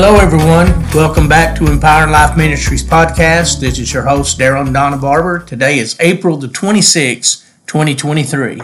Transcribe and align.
Hello, 0.00 0.14
everyone. 0.20 0.68
Welcome 0.94 1.28
back 1.28 1.58
to 1.58 1.66
Empowering 1.66 2.12
Life 2.12 2.36
Ministries 2.36 2.84
podcast. 2.84 3.58
This 3.58 3.80
is 3.80 3.92
your 3.92 4.04
host, 4.04 4.38
Daryl 4.38 4.64
and 4.64 4.72
Donna 4.72 4.96
Barber. 4.96 5.40
Today 5.40 5.80
is 5.80 5.96
April 5.98 6.36
the 6.36 6.46
26th, 6.46 7.44
2023. 7.66 8.62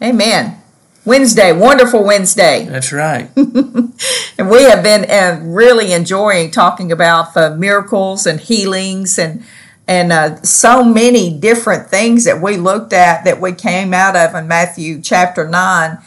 Amen. 0.00 0.62
Wednesday, 1.04 1.52
wonderful 1.52 2.02
Wednesday. 2.02 2.64
That's 2.70 2.90
right. 2.90 3.28
and 3.36 4.48
we 4.48 4.62
have 4.62 4.82
been 4.82 5.04
uh, 5.10 5.40
really 5.42 5.92
enjoying 5.92 6.50
talking 6.50 6.90
about 6.90 7.34
the 7.34 7.54
miracles 7.54 8.24
and 8.24 8.40
healings 8.40 9.18
and 9.18 9.44
and 9.86 10.10
uh, 10.10 10.40
so 10.40 10.82
many 10.82 11.38
different 11.38 11.90
things 11.90 12.24
that 12.24 12.40
we 12.40 12.56
looked 12.56 12.94
at 12.94 13.26
that 13.26 13.42
we 13.42 13.52
came 13.52 13.92
out 13.92 14.16
of 14.16 14.34
in 14.34 14.48
Matthew 14.48 15.02
chapter 15.02 15.46
9 15.46 15.98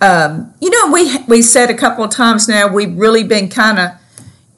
um, 0.00 0.52
you 0.60 0.70
know, 0.70 0.92
we 0.92 1.18
we 1.26 1.40
said 1.40 1.70
a 1.70 1.74
couple 1.74 2.04
of 2.04 2.10
times 2.10 2.46
now 2.46 2.68
we've 2.68 2.96
really 2.96 3.24
been 3.24 3.48
kind 3.48 3.78
of 3.78 3.92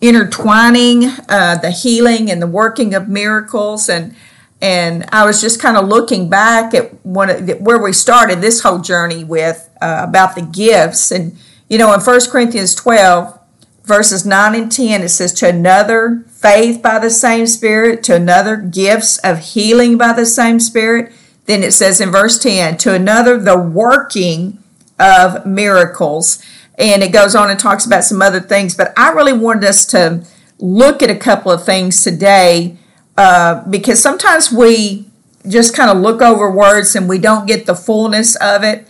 intertwining 0.06 1.04
uh, 1.28 1.58
the 1.60 1.70
healing 1.70 2.30
and 2.30 2.40
the 2.40 2.46
working 2.46 2.94
of 2.94 3.08
miracles, 3.08 3.88
and 3.88 4.14
and 4.60 5.04
I 5.12 5.26
was 5.26 5.40
just 5.40 5.60
kind 5.60 5.76
of 5.76 5.86
looking 5.86 6.30
back 6.30 6.74
at 6.74 7.04
one 7.04 7.28
where 7.58 7.82
we 7.82 7.92
started 7.92 8.40
this 8.40 8.62
whole 8.62 8.78
journey 8.78 9.24
with 9.24 9.68
uh, 9.80 10.06
about 10.08 10.34
the 10.34 10.42
gifts, 10.42 11.10
and 11.10 11.36
you 11.68 11.78
know, 11.78 11.92
in 11.92 12.00
First 12.00 12.30
Corinthians 12.30 12.74
twelve 12.74 13.38
verses 13.86 14.26
9 14.26 14.54
and 14.56 14.70
10 14.70 15.02
it 15.02 15.08
says 15.08 15.32
to 15.32 15.48
another 15.48 16.24
faith 16.28 16.82
by 16.82 16.98
the 16.98 17.08
same 17.08 17.46
spirit 17.46 18.02
to 18.02 18.14
another 18.14 18.56
gifts 18.56 19.16
of 19.18 19.38
healing 19.38 19.96
by 19.96 20.12
the 20.12 20.26
same 20.26 20.58
spirit. 20.58 21.12
Then 21.46 21.62
it 21.62 21.72
says 21.72 22.00
in 22.00 22.10
verse 22.10 22.38
10 22.40 22.78
to 22.78 22.92
another 22.92 23.38
the 23.38 23.56
working 23.56 24.58
of 24.98 25.46
miracles. 25.46 26.42
And 26.78 27.02
it 27.02 27.12
goes 27.12 27.34
on 27.34 27.50
and 27.50 27.58
talks 27.58 27.86
about 27.86 28.04
some 28.04 28.20
other 28.20 28.40
things, 28.40 28.74
but 28.74 28.92
I 28.98 29.10
really 29.12 29.32
wanted 29.32 29.64
us 29.64 29.86
to 29.86 30.24
look 30.58 31.02
at 31.02 31.10
a 31.10 31.16
couple 31.16 31.50
of 31.50 31.64
things 31.64 32.02
today 32.02 32.76
uh, 33.16 33.64
because 33.68 34.02
sometimes 34.02 34.52
we 34.52 35.06
just 35.48 35.74
kind 35.74 35.90
of 35.90 35.98
look 35.98 36.20
over 36.20 36.50
words 36.50 36.94
and 36.94 37.08
we 37.08 37.18
don't 37.18 37.46
get 37.46 37.66
the 37.66 37.74
fullness 37.74 38.36
of 38.36 38.62
it. 38.62 38.86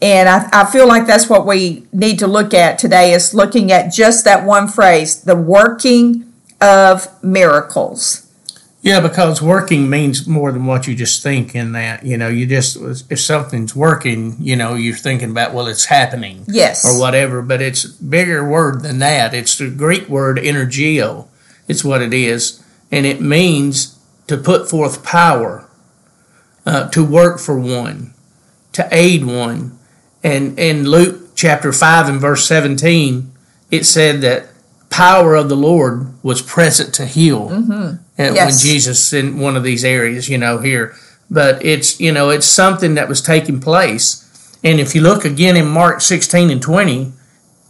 And 0.00 0.28
I, 0.28 0.48
I 0.52 0.64
feel 0.64 0.86
like 0.86 1.06
that's 1.06 1.28
what 1.28 1.44
we 1.46 1.86
need 1.92 2.18
to 2.20 2.26
look 2.26 2.54
at 2.54 2.78
today 2.78 3.12
is 3.12 3.34
looking 3.34 3.72
at 3.72 3.92
just 3.92 4.24
that 4.24 4.44
one 4.44 4.68
phrase, 4.68 5.22
the 5.22 5.36
working 5.36 6.32
of 6.60 7.22
miracles. 7.22 8.27
Yeah, 8.80 9.00
because 9.00 9.42
working 9.42 9.90
means 9.90 10.26
more 10.28 10.52
than 10.52 10.64
what 10.64 10.86
you 10.86 10.94
just 10.94 11.22
think 11.22 11.54
in 11.54 11.72
that. 11.72 12.06
You 12.06 12.16
know, 12.16 12.28
you 12.28 12.46
just, 12.46 12.76
if 13.10 13.18
something's 13.18 13.74
working, 13.74 14.36
you 14.38 14.54
know, 14.54 14.74
you're 14.74 14.94
thinking 14.94 15.30
about, 15.30 15.52
well, 15.52 15.66
it's 15.66 15.86
happening. 15.86 16.44
Yes. 16.46 16.84
Or 16.84 16.98
whatever, 16.98 17.42
but 17.42 17.60
it's 17.60 17.84
a 17.84 18.02
bigger 18.02 18.48
word 18.48 18.82
than 18.82 19.00
that. 19.00 19.34
It's 19.34 19.58
the 19.58 19.68
Greek 19.68 20.08
word 20.08 20.36
energeo. 20.36 21.26
It's 21.66 21.84
what 21.84 22.02
it 22.02 22.14
is. 22.14 22.62
And 22.90 23.04
it 23.04 23.20
means 23.20 23.98
to 24.28 24.36
put 24.36 24.70
forth 24.70 25.04
power, 25.04 25.68
uh, 26.64 26.88
to 26.90 27.04
work 27.04 27.40
for 27.40 27.58
one, 27.58 28.14
to 28.72 28.88
aid 28.92 29.24
one. 29.26 29.76
And 30.22 30.58
in 30.58 30.88
Luke 30.88 31.34
chapter 31.34 31.72
5 31.72 32.08
and 32.08 32.20
verse 32.20 32.46
17, 32.46 33.32
it 33.70 33.84
said 33.84 34.20
that 34.20 34.48
power 34.88 35.34
of 35.34 35.48
the 35.48 35.56
Lord 35.56 36.12
was 36.22 36.42
present 36.42 36.94
to 36.94 37.06
heal 37.06 37.48
mm-hmm. 37.48 37.96
Yes. 38.18 38.64
when 38.64 38.72
Jesus 38.72 39.12
in 39.12 39.38
one 39.38 39.56
of 39.56 39.62
these 39.62 39.84
areas, 39.84 40.28
you 40.28 40.38
know, 40.38 40.58
here. 40.58 40.94
But 41.30 41.64
it's 41.64 42.00
you 42.00 42.12
know 42.12 42.30
it's 42.30 42.46
something 42.46 42.94
that 42.94 43.08
was 43.08 43.20
taking 43.20 43.60
place, 43.60 44.58
and 44.64 44.80
if 44.80 44.94
you 44.94 45.02
look 45.02 45.24
again 45.24 45.56
in 45.56 45.66
Mark 45.66 46.00
sixteen 46.00 46.50
and 46.50 46.60
twenty, 46.60 47.12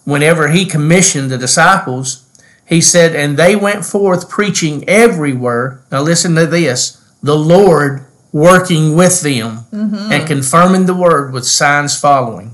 whenever 0.04 0.48
he 0.48 0.64
commissioned 0.64 1.30
the 1.30 1.38
disciples, 1.38 2.24
he 2.66 2.80
said, 2.80 3.16
and 3.16 3.36
they 3.36 3.56
went 3.56 3.84
forth 3.84 4.30
preaching 4.30 4.88
everywhere. 4.88 5.82
Now 5.90 6.02
listen 6.02 6.34
to 6.36 6.46
this: 6.46 7.02
the 7.22 7.36
Lord 7.36 8.06
working 8.32 8.94
with 8.94 9.22
them 9.22 9.64
mm-hmm. 9.72 10.12
and 10.12 10.26
confirming 10.26 10.86
the 10.86 10.94
word 10.94 11.32
with 11.32 11.46
signs 11.46 11.98
following. 11.98 12.52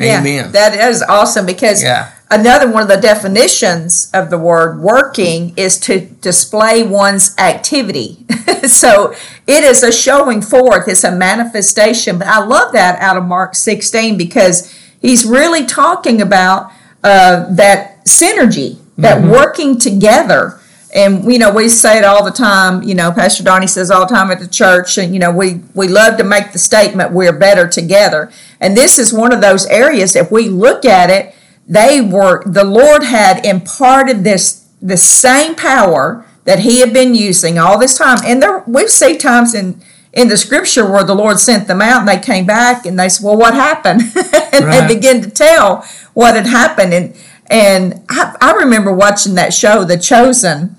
Amen. 0.00 0.24
Yeah, 0.24 0.48
that 0.48 0.90
is 0.90 1.02
awesome 1.02 1.46
because 1.46 1.82
yeah. 1.82 2.12
Another 2.32 2.70
one 2.70 2.82
of 2.82 2.88
the 2.88 2.96
definitions 2.96 4.10
of 4.14 4.30
the 4.30 4.38
word 4.38 4.80
working 4.80 5.52
is 5.56 5.78
to 5.78 6.00
display 6.00 6.82
one's 6.82 7.36
activity. 7.38 8.24
so 8.66 9.14
it 9.46 9.64
is 9.64 9.82
a 9.82 9.92
showing 9.92 10.40
forth, 10.40 10.88
it's 10.88 11.04
a 11.04 11.14
manifestation. 11.14 12.18
But 12.18 12.28
I 12.28 12.42
love 12.44 12.72
that 12.72 12.98
out 13.00 13.16
of 13.16 13.24
Mark 13.24 13.54
16 13.54 14.16
because 14.16 14.74
he's 15.00 15.26
really 15.26 15.66
talking 15.66 16.22
about 16.22 16.72
uh, 17.04 17.52
that 17.54 18.04
synergy, 18.06 18.78
that 18.96 19.18
mm-hmm. 19.18 19.30
working 19.30 19.78
together 19.78 20.58
and 20.94 21.32
you 21.32 21.38
know 21.38 21.50
we 21.50 21.70
say 21.70 21.96
it 21.96 22.04
all 22.04 22.22
the 22.22 22.30
time 22.30 22.82
you 22.82 22.94
know 22.94 23.10
pastor 23.10 23.42
donnie 23.42 23.66
says 23.66 23.90
all 23.90 24.06
the 24.06 24.14
time 24.14 24.30
at 24.30 24.38
the 24.38 24.46
church 24.46 24.98
and 24.98 25.14
you 25.14 25.18
know 25.18 25.30
we 25.30 25.62
we 25.74 25.88
love 25.88 26.18
to 26.18 26.24
make 26.24 26.52
the 26.52 26.58
statement 26.58 27.10
we're 27.12 27.32
better 27.32 27.66
together 27.66 28.30
and 28.60 28.76
this 28.76 28.98
is 28.98 29.10
one 29.10 29.32
of 29.32 29.40
those 29.40 29.64
areas 29.68 30.14
if 30.14 30.30
we 30.30 30.50
look 30.50 30.84
at 30.84 31.08
it 31.08 31.34
they 31.66 32.00
were 32.00 32.42
the 32.44 32.64
lord 32.64 33.02
had 33.02 33.44
imparted 33.44 34.24
this 34.24 34.68
the 34.80 34.96
same 34.96 35.54
power 35.54 36.26
that 36.44 36.60
he 36.60 36.80
had 36.80 36.92
been 36.92 37.14
using 37.14 37.58
all 37.58 37.78
this 37.78 37.96
time 37.96 38.18
and 38.24 38.42
there 38.42 38.64
we 38.66 38.86
see 38.88 39.16
times 39.16 39.54
in 39.54 39.80
in 40.12 40.28
the 40.28 40.36
scripture 40.36 40.90
where 40.90 41.04
the 41.04 41.14
lord 41.14 41.38
sent 41.38 41.68
them 41.68 41.80
out 41.80 42.00
and 42.00 42.08
they 42.08 42.18
came 42.18 42.44
back 42.44 42.84
and 42.84 42.98
they 42.98 43.08
said 43.08 43.24
well 43.24 43.36
what 43.36 43.54
happened 43.54 44.00
and 44.52 44.64
right. 44.64 44.86
they 44.86 44.94
begin 44.94 45.22
to 45.22 45.30
tell 45.30 45.86
what 46.14 46.34
had 46.34 46.46
happened 46.46 46.92
and 46.92 47.16
and 47.50 48.02
I, 48.08 48.34
I 48.40 48.52
remember 48.52 48.94
watching 48.94 49.34
that 49.34 49.52
show 49.52 49.84
the 49.84 49.98
chosen 49.98 50.76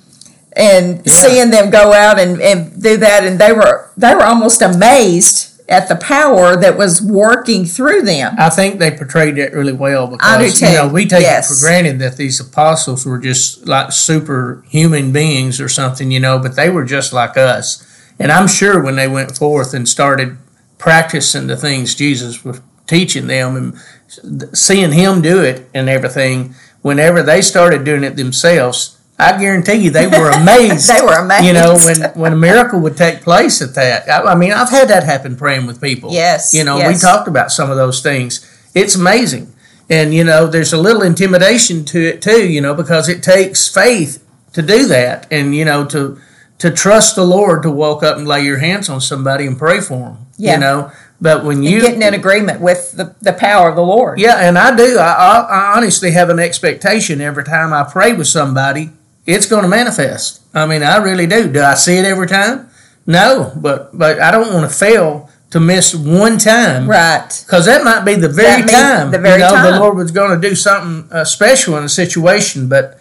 and 0.56 0.98
yeah. 0.98 1.12
seeing 1.12 1.50
them 1.50 1.70
go 1.70 1.94
out 1.94 2.20
and, 2.20 2.42
and 2.42 2.82
do 2.82 2.98
that 2.98 3.24
and 3.24 3.40
they 3.40 3.54
were 3.54 3.90
they 3.98 4.14
were 4.14 4.24
almost 4.24 4.62
amazed 4.62 5.53
at 5.70 5.88
the 5.88 5.96
power 5.96 6.56
that 6.56 6.78
was 6.78 7.02
working 7.02 7.66
through 7.66 8.02
them. 8.02 8.36
I 8.38 8.50
think 8.50 8.80
they 8.80 8.92
portrayed 8.92 9.38
it 9.38 9.54
really 9.54 9.74
well 9.74 10.08
because 10.08 10.62
you 10.62 10.68
know 10.70 10.88
we 10.88 11.06
take 11.06 11.22
yes. 11.22 11.50
it 11.50 11.56
for 11.56 11.68
granted 11.68 12.00
that 12.00 12.18
these 12.18 12.40
apostles 12.40 13.06
were 13.06 13.20
just 13.20 13.66
like 13.66 13.92
superhuman 13.92 15.12
beings 15.12 15.62
or 15.62 15.70
something, 15.70 16.12
you 16.12 16.20
know, 16.20 16.40
but 16.40 16.56
they 16.56 16.70
were 16.70 16.86
just 16.86 17.14
like 17.14 17.38
us. 17.38 17.90
And 18.20 18.32
I'm 18.32 18.48
sure 18.48 18.82
when 18.82 18.96
they 18.96 19.08
went 19.08 19.38
forth 19.38 19.74
and 19.74 19.88
started 19.88 20.38
practicing 20.78 21.48
the 21.48 21.58
things 21.58 21.96
Jesus 21.96 22.44
was 22.44 22.62
teaching 22.88 23.28
them 23.28 23.56
and 23.56 24.58
seeing 24.58 24.92
him 24.92 25.22
do 25.22 25.42
it 25.42 25.68
and 25.74 25.90
everything, 25.90 26.54
whenever 26.82 27.24
they 27.24 27.42
started 27.42 27.84
doing 27.84 28.04
it 28.04 28.16
themselves, 28.16 29.00
I 29.24 29.40
guarantee 29.40 29.76
you 29.76 29.90
they 29.90 30.08
were 30.08 30.30
amazed. 30.30 30.90
they 30.94 31.02
were 31.02 31.20
amazed. 31.20 31.46
You 31.46 31.54
know, 31.54 31.78
when, 31.78 32.12
when 32.14 32.34
a 32.34 32.36
miracle 32.36 32.80
would 32.82 32.98
take 32.98 33.22
place 33.22 33.62
at 33.62 33.76
that. 33.76 34.10
I, 34.10 34.32
I, 34.32 34.36
mean, 34.36 34.52
I've 34.52 34.70
had 34.70 34.90
that 34.90 35.04
happen 35.04 35.36
praying 35.36 35.66
with 35.66 35.82
people. 35.82 36.12
Yes. 36.12 36.54
You 36.54 36.64
know, 36.64 36.78
yes. 36.78 36.94
we 36.94 37.00
talked 37.00 37.28
about 37.28 37.52
some 37.52 37.70
of 37.70 37.78
those 37.78 38.02
things. 38.02 38.50
It's 38.76 38.96
amazing. 38.96 39.54
And, 39.90 40.14
you 40.14 40.24
know, 40.24 40.48
there's 40.48 40.74
a 40.74 40.78
little 40.78 41.02
intimidation 41.02 41.86
to 41.86 42.00
it 42.00 42.22
too, 42.22 42.50
you 42.50 42.62
know, 42.62 42.74
because 42.74 43.10
it 43.10 43.22
takes 43.22 43.68
faith 43.68 44.24
to 44.54 44.62
do 44.62 44.88
that 44.88 45.28
and, 45.32 45.56
you 45.56 45.66
know, 45.66 45.86
to 45.88 46.20
to 46.60 46.72
trust 46.72 47.16
the 47.16 47.26
Lord 47.26 47.64
to 47.64 47.70
walk 47.70 48.04
up 48.04 48.18
and 48.18 48.26
lay 48.26 48.42
your 48.42 48.60
hands 48.60 48.88
on 48.88 49.02
somebody 49.02 49.46
and 49.46 49.58
pray 49.58 49.82
for 49.82 49.98
them. 49.98 50.18
Yeah. 50.38 50.54
You 50.54 50.60
know, 50.62 50.92
but 51.20 51.44
when 51.44 51.62
you 51.62 51.78
and 51.78 51.82
getting 51.82 52.02
in 52.02 52.14
agreement 52.14 52.62
with 52.62 52.94
the, 52.94 53.16
the 53.22 53.34
power 53.34 53.70
of 53.70 53.76
the 53.76 53.84
Lord. 53.84 54.20
Yeah, 54.20 54.38
and 54.38 54.58
I 54.58 54.76
do. 54.76 54.98
I, 54.98 55.12
I, 55.12 55.40
I 55.40 55.78
honestly 55.78 56.12
have 56.12 56.30
an 56.30 56.40
expectation 56.40 57.22
every 57.22 57.44
time 57.44 57.74
I 57.74 57.84
pray 57.84 58.14
with 58.14 58.28
somebody 58.28 58.92
it's 59.26 59.46
going 59.46 59.64
to 59.64 59.70
manifest. 59.70 60.42
I 60.54 60.66
mean, 60.66 60.84
I 60.84 60.98
really 60.98 61.28
do. 61.28 61.52
Do 61.52 61.62
I 61.62 61.76
see 61.76 61.98
it 61.98 62.06
every 62.06 62.28
time? 62.28 62.70
No, 63.06 63.52
but 63.56 63.98
but 63.98 64.20
I 64.20 64.32
don't 64.32 64.54
want 64.54 64.70
to 64.70 64.76
fail 64.76 65.30
to 65.52 65.60
miss 65.60 65.94
one 65.94 66.38
time, 66.38 66.90
right? 66.90 67.44
Because 67.46 67.66
that 67.66 67.84
might 67.84 68.06
be 68.06 68.16
the 68.16 68.30
very 68.30 68.64
time. 68.64 69.12
The 69.12 69.20
very 69.20 69.42
you 69.42 69.48
know, 69.48 69.54
time 69.54 69.74
the 69.74 69.80
Lord 69.80 69.98
was 69.98 70.12
going 70.12 70.40
to 70.40 70.50
do 70.50 70.56
something 70.56 71.12
uh, 71.12 71.24
special 71.26 71.78
in 71.78 71.84
a 71.84 71.90
situation, 71.90 72.70
but. 72.70 73.00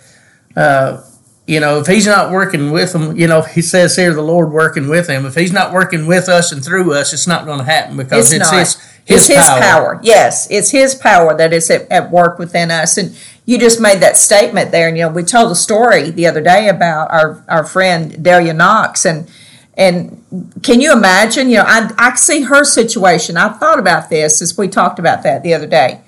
Uh, 0.54 1.02
you 1.44 1.58
know, 1.58 1.80
if 1.80 1.88
he's 1.88 2.06
not 2.06 2.30
working 2.30 2.70
with 2.70 2.92
them, 2.92 3.16
you 3.16 3.26
know, 3.26 3.42
he 3.42 3.62
says 3.62 3.96
here 3.96 4.14
the 4.14 4.22
Lord 4.22 4.52
working 4.52 4.88
with 4.88 5.08
him. 5.08 5.26
If 5.26 5.34
he's 5.34 5.52
not 5.52 5.72
working 5.72 6.06
with 6.06 6.28
us 6.28 6.52
and 6.52 6.64
through 6.64 6.92
us, 6.94 7.12
it's 7.12 7.26
not 7.26 7.46
going 7.46 7.58
to 7.58 7.64
happen 7.64 7.96
because 7.96 8.32
it's, 8.32 8.52
it's 8.52 8.74
his 8.74 8.92
his, 9.04 9.30
it's 9.30 9.48
power. 9.48 9.56
his 9.56 9.60
power. 9.60 10.00
Yes, 10.02 10.48
it's 10.50 10.70
his 10.70 10.94
power 10.94 11.36
that 11.36 11.52
is 11.52 11.68
at, 11.70 11.90
at 11.90 12.10
work 12.10 12.38
within 12.38 12.70
us. 12.70 12.96
And 12.96 13.16
you 13.44 13.58
just 13.58 13.80
made 13.80 14.00
that 14.00 14.16
statement 14.16 14.70
there, 14.70 14.88
and 14.88 14.96
you 14.96 15.04
know 15.04 15.10
we 15.10 15.24
told 15.24 15.50
a 15.50 15.56
story 15.56 16.10
the 16.10 16.26
other 16.26 16.40
day 16.40 16.68
about 16.68 17.10
our 17.10 17.44
our 17.48 17.64
friend 17.64 18.22
Delia 18.22 18.54
Knox, 18.54 19.04
and 19.04 19.28
and 19.74 20.24
can 20.62 20.80
you 20.80 20.92
imagine? 20.92 21.48
You 21.48 21.58
know, 21.58 21.64
I 21.66 21.90
I 21.98 22.14
see 22.14 22.42
her 22.42 22.64
situation. 22.64 23.36
I 23.36 23.48
thought 23.48 23.78
about 23.78 24.10
this 24.10 24.40
as 24.40 24.56
we 24.56 24.68
talked 24.68 24.98
about 24.98 25.22
that 25.24 25.42
the 25.42 25.54
other 25.54 25.66
day. 25.66 26.02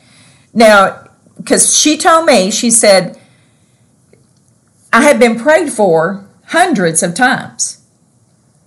Now, 0.53 1.09
because 1.37 1.77
she 1.77 1.97
told 1.99 2.27
me, 2.27 2.51
she 2.53 2.71
said, 2.71 3.19
I 4.93 5.03
had 5.03 5.19
been 5.19 5.39
prayed 5.39 5.73
for 5.73 6.25
hundreds 6.47 7.03
of 7.03 7.15
times, 7.15 7.85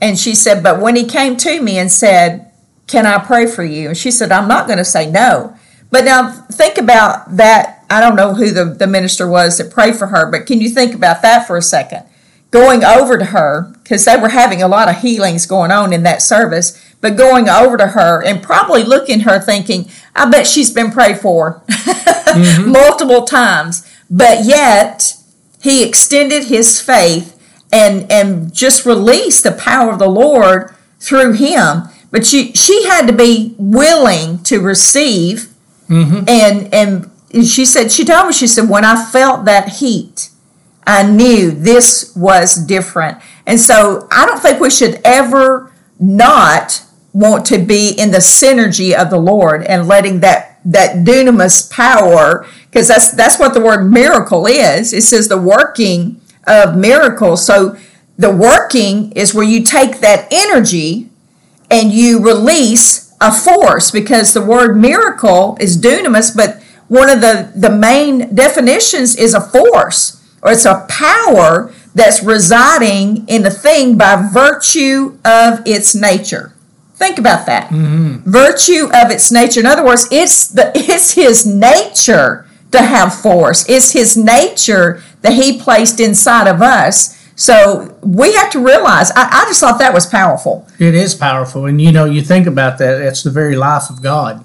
and 0.02 0.20
she 0.20 0.36
said, 0.36 0.62
but 0.62 0.82
when 0.82 0.98
he 0.98 1.06
came 1.06 1.38
to 1.38 1.62
me 1.62 1.78
and 1.78 1.90
said, 1.90 2.52
"Can 2.86 3.06
I 3.06 3.20
pray 3.20 3.46
for 3.46 3.64
you?" 3.64 3.88
and 3.88 3.98
she 3.98 4.12
said, 4.12 4.34
"I'm 4.34 4.50
not 4.50 4.68
going 4.68 4.78
to 4.80 4.86
say 4.86 5.10
no." 5.10 5.56
But 5.90 6.04
now 6.04 6.32
think 6.52 6.78
about 6.78 7.38
that 7.38 7.77
I 7.90 8.02
don't 8.02 8.16
know 8.16 8.34
who 8.34 8.52
the, 8.52 8.66
the 8.66 8.88
minister 8.88 9.28
was 9.28 9.58
that 9.58 9.72
prayed 9.72 9.96
for 9.96 10.08
her, 10.08 10.30
but 10.30 10.46
can 10.46 10.60
you 10.60 10.70
think 10.70 10.94
about 10.94 11.22
that 11.22 11.48
for 11.48 11.58
a 11.58 11.62
second? 11.62 12.04
Going 12.52 12.84
over 12.84 13.18
to 13.18 13.26
her, 13.26 13.74
because 13.84 14.06
they 14.06 14.18
were 14.18 14.30
having 14.30 14.62
a 14.62 14.68
lot 14.68 14.90
of 14.90 15.00
healings 15.02 15.46
going 15.46 15.72
on 15.72 15.94
in 15.94 16.04
that 16.04 16.22
service, 16.22 16.82
but 17.02 17.18
going 17.18 17.50
over 17.50 17.78
to 17.78 17.88
her 17.88 18.24
and 18.24 18.42
probably 18.42 18.84
looking 18.84 19.22
her 19.22 19.40
thinking, 19.40 19.90
I 20.16 20.30
bet 20.30 20.48
she's 20.48 20.72
been 20.72 20.92
prayed 20.92 21.20
for 21.20 21.62
mm-hmm. 21.68 22.72
multiple 22.72 23.26
times. 23.26 23.90
But 24.10 24.46
yet, 24.46 25.16
he 25.62 25.86
extended 25.86 26.46
his 26.46 26.82
faith 26.82 27.34
and, 27.72 28.10
and 28.12 28.54
just 28.54 28.86
released 28.86 29.44
the 29.44 29.52
power 29.52 29.92
of 29.92 30.00
the 30.00 30.10
Lord 30.10 30.74
through 31.00 31.34
him. 31.34 31.84
But 32.12 32.26
she, 32.26 32.54
she 32.54 32.86
had 32.86 33.08
to 33.08 33.14
be 33.14 33.56
willing 33.58 34.42
to 34.44 34.62
receive. 34.62 35.50
Mm-hmm. 35.90 36.28
And, 36.28 36.74
and 36.74 37.12
she 37.46 37.66
said, 37.66 37.92
she 37.92 38.06
told 38.06 38.28
me, 38.28 38.34
she 38.34 38.48
said, 38.48 38.70
when 38.70 38.86
I 38.86 39.04
felt 39.04 39.46
that 39.46 39.70
heat, 39.70 40.30
I 40.86 41.04
knew 41.04 41.52
this 41.52 42.14
was 42.16 42.56
different. 42.56 43.18
And 43.46 43.60
so 43.60 44.08
I 44.12 44.26
don't 44.26 44.40
think 44.40 44.60
we 44.60 44.70
should 44.70 45.02
ever 45.04 45.72
not 46.00 46.84
want 47.14 47.46
to 47.48 47.58
be 47.58 47.92
in 47.92 48.12
the 48.12 48.20
synergy 48.20 48.94
of 48.94 49.10
the 49.10 49.20
Lord 49.20 49.64
and 49.64 49.88
letting 49.88 50.20
that 50.22 50.60
that 50.64 51.06
dunamis 51.06 51.72
power 51.72 52.46
because 52.70 52.88
that's 52.90 53.12
that's 53.12 53.40
what 53.40 53.54
the 53.54 53.62
word 53.62 53.90
miracle 53.90 54.46
is. 54.46 54.94
It 54.94 55.04
says 55.04 55.28
the 55.28 55.42
working 55.42 56.22
of 56.46 56.78
miracles. 56.78 57.46
So 57.46 57.78
the 58.18 58.30
working 58.30 59.12
is 59.14 59.34
where 59.34 59.46
you 59.46 59.64
take 59.64 60.00
that 60.00 60.28
energy 60.32 61.10
and 61.72 61.92
you 61.92 62.24
release 62.24 63.16
a 63.20 63.32
force 63.32 63.92
because 63.92 64.34
the 64.34 64.46
word 64.46 64.78
miracle 64.78 65.58
is 65.60 65.82
dunamis, 65.82 66.36
but 66.36 66.62
one 66.88 67.10
of 67.10 67.22
the, 67.22 67.52
the 67.56 67.70
main 67.70 68.34
definitions 68.34 69.16
is 69.16 69.34
a 69.34 69.42
force 69.42 70.24
or 70.42 70.52
it's 70.52 70.66
a 70.66 70.86
power 70.88 71.74
that's 71.94 72.24
residing 72.24 73.28
in 73.28 73.46
a 73.46 73.50
thing 73.50 73.98
by 73.98 74.16
virtue 74.32 75.18
of 75.26 75.66
its 75.66 75.96
nature. 75.96 76.54
Think 76.96 77.20
about 77.20 77.46
that. 77.46 77.70
Mm-hmm. 77.70 78.30
Virtue 78.30 78.86
of 78.94 79.12
its 79.12 79.32
nature. 79.32 79.60
In 79.60 79.66
other 79.66 79.86
words, 79.86 80.08
it's 80.12 80.48
the 80.48 80.72
it's 80.76 81.14
his 81.14 81.46
nature 81.46 82.48
to 82.72 82.82
have 82.82 83.14
force. 83.14 83.68
It's 83.70 83.92
his 83.92 84.18
nature 84.18 85.04
that 85.22 85.34
he 85.34 85.60
placed 85.60 86.00
inside 86.00 86.48
of 86.48 86.62
us. 86.62 87.16
So 87.36 87.96
we 88.02 88.34
have 88.34 88.50
to 88.52 88.60
realize. 88.60 89.12
I, 89.12 89.28
I 89.32 89.46
just 89.46 89.60
thought 89.60 89.78
that 89.78 89.94
was 89.94 90.08
powerful. 90.08 90.68
It 90.80 90.96
is 90.96 91.14
powerful, 91.14 91.66
and 91.66 91.80
you 91.80 91.92
know, 91.92 92.06
you 92.06 92.22
think 92.22 92.48
about 92.48 92.80
that. 92.80 93.00
It's 93.00 93.22
the 93.22 93.30
very 93.32 93.56
life 93.56 93.92
of 93.92 94.02
God. 94.02 94.44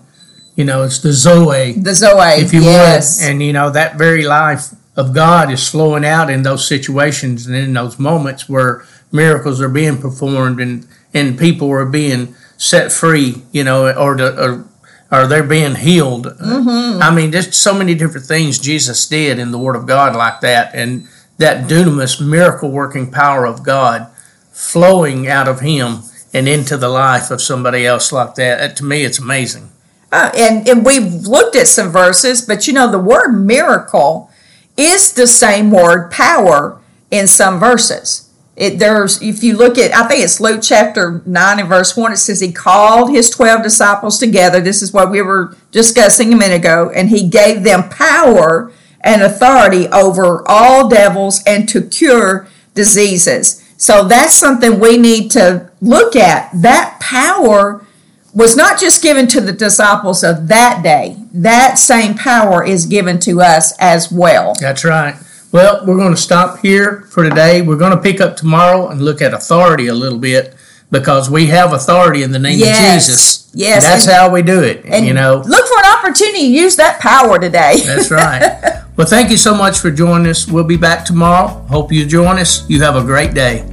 You 0.55 0.65
know, 0.65 0.83
it's 0.83 0.99
the 0.99 1.13
Zoe. 1.13 1.73
The 1.73 1.95
Zoe, 1.95 2.43
if 2.43 2.53
you 2.53 2.63
yes. 2.63 3.21
would, 3.21 3.31
and 3.31 3.43
you 3.43 3.53
know 3.53 3.71
that 3.71 3.97
very 3.97 4.25
life 4.25 4.75
of 4.97 5.15
God 5.15 5.51
is 5.51 5.67
flowing 5.69 6.05
out 6.05 6.29
in 6.29 6.43
those 6.43 6.69
situations 6.69 7.47
and 7.47 7.57
in 7.57 7.73
those 7.73 7.99
moments 7.99 8.49
where 8.49 8.85
miracles 9.11 9.61
are 9.61 9.69
being 9.69 9.99
performed 9.99 10.61
and 10.61 10.87
and 11.15 11.39
people 11.39 11.71
are 11.71 11.87
being 11.87 12.35
set 12.57 12.93
free, 12.93 13.43
you 13.51 13.65
know, 13.65 13.93
or, 13.93 14.15
to, 14.17 14.43
or, 14.43 14.65
or 15.11 15.27
they're 15.27 15.43
being 15.43 15.75
healed. 15.75 16.27
Mm-hmm. 16.27 17.03
I 17.03 17.15
mean, 17.15 17.31
there's 17.31 17.57
so 17.57 17.75
many 17.75 17.95
different 17.95 18.27
things 18.27 18.59
Jesus 18.59 19.07
did 19.09 19.39
in 19.39 19.51
the 19.51 19.59
Word 19.59 19.77
of 19.77 19.87
God 19.87 20.15
like 20.15 20.41
that. 20.41 20.75
And 20.75 21.09
that 21.39 21.69
dunamis, 21.69 22.25
miracle 22.25 22.71
working 22.71 23.11
power 23.11 23.47
of 23.47 23.65
God 23.65 24.09
flowing 24.53 25.27
out 25.27 25.49
of 25.49 25.61
Him 25.61 26.03
and 26.33 26.49
into 26.49 26.77
the 26.77 26.89
life 26.89 27.31
of 27.31 27.43
somebody 27.43 27.85
else 27.85 28.13
like 28.13 28.37
that. 28.37 28.77
To 28.77 28.85
me, 28.85 29.03
it's 29.05 29.19
amazing. 29.19 29.71
Uh, 30.13 30.31
and, 30.37 30.69
and 30.69 30.85
we've 30.85 31.27
looked 31.27 31.57
at 31.57 31.67
some 31.67 31.91
verses, 31.91 32.43
but 32.43 32.69
you 32.69 32.75
know, 32.75 32.91
the 32.91 32.99
word 32.99 33.33
miracle 33.33 34.31
is 34.77 35.15
the 35.15 35.27
same 35.27 35.71
word 35.71 36.11
power 36.11 36.79
in 37.11 37.27
some 37.27 37.59
verses. 37.59 38.29
It, 38.55 38.79
there's 38.79 39.23
if 39.23 39.43
you 39.43 39.57
look 39.57 39.79
at 39.79 39.95
I 39.95 40.07
think 40.07 40.23
it's 40.23 40.39
Luke 40.39 40.61
chapter 40.63 41.23
9 41.25 41.61
and 41.61 41.69
verse 41.69 41.97
1 41.97 42.13
it 42.13 42.19
says 42.19 42.41
he 42.41 42.53
called 42.53 43.11
his 43.11 43.31
12 43.31 43.63
disciples 43.63 44.19
together. 44.19 44.61
This 44.61 44.83
is 44.83 44.93
what 44.93 45.11
we 45.11 45.23
were 45.23 45.57
discussing 45.71 46.35
a 46.35 46.37
minute 46.37 46.57
ago 46.57 46.93
and 46.95 47.09
he 47.09 47.27
gave 47.27 47.63
them 47.63 47.89
power 47.89 48.71
and 49.01 49.23
authority 49.23 49.89
over 49.89 50.47
all 50.47 50.89
devils 50.89 51.43
and 51.47 51.67
to 51.71 51.81
cure 51.81 52.47
diseases. 52.75 53.67
So 53.79 54.05
that's 54.05 54.35
something 54.35 54.79
we 54.79 54.99
need 54.99 55.31
to 55.33 55.71
look 55.81 56.15
at. 56.15 56.51
That 56.53 57.01
power 57.01 57.87
was 58.35 58.57
not 58.57 58.81
just 58.81 59.03
given 59.03 59.27
to 59.27 59.41
the 59.41 59.53
disciples 59.53 60.23
of 60.25 60.49
that 60.49 60.83
day 60.83 61.17
that 61.33 61.79
same 61.79 62.15
power 62.15 62.65
is 62.65 62.87
given 62.87 63.19
to 63.19 63.41
us 63.41 63.73
as 63.79 64.11
well 64.11 64.55
that's 64.61 64.85
right 64.85 65.17
well, 65.53 65.85
we're 65.85 65.99
going 65.99 66.15
to 66.15 66.21
stop 66.21 66.61
here 66.61 67.03
for 67.11 67.29
today. 67.29 67.61
We're 67.61 67.77
going 67.77 67.95
to 67.95 68.01
pick 68.01 68.23
up 68.23 68.39
tomorrow 68.39 68.89
and 68.89 69.03
look 69.03 69.21
at 69.21 69.35
authority 69.35 69.87
a 69.89 69.95
little 69.95 70.19
bit 70.19 70.55
because 70.91 71.29
we 71.29 71.47
have 71.47 71.75
authority 71.75 72.23
in 72.23 72.33
the 72.33 72.39
name 72.39 72.59
yes. 72.59 72.79
of 72.79 72.95
Jesus. 72.95 73.51
Yes. 73.55 73.85
That's 73.85 74.07
and, 74.07 74.17
how 74.17 74.31
we 74.31 74.41
do 74.41 74.63
it. 74.63 74.85
And 74.87 75.07
you 75.07 75.13
know, 75.13 75.43
look 75.47 75.67
for 75.67 75.79
an 75.79 75.99
opportunity 75.99 76.41
to 76.41 76.51
use 76.51 76.77
that 76.77 77.01
power 77.01 77.39
today. 77.39 77.81
That's 77.85 78.11
right. 78.11 78.83
well, 78.97 79.07
thank 79.07 79.31
you 79.31 79.37
so 79.37 79.55
much 79.55 79.79
for 79.79 79.91
joining 79.91 80.27
us. 80.29 80.49
We'll 80.49 80.65
be 80.65 80.79
back 80.79 81.05
tomorrow. 81.05 81.49
Hope 81.49 81.93
you 81.93 82.07
join 82.07 82.39
us. 82.39 82.69
You 82.71 82.81
have 82.83 82.97
a 82.97 83.03
great 83.03 83.35
day. 83.35 83.71